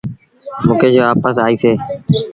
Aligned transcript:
مڪيش 0.67 0.95
وآپس 1.03 1.35
آئيٚسي۔ 1.45 1.71